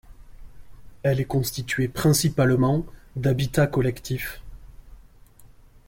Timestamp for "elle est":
1.03-1.25